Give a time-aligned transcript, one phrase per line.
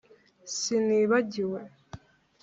[0.57, 1.59] Sinibagiwe